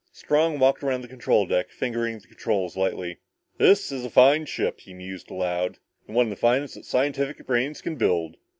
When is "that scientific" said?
6.73-7.45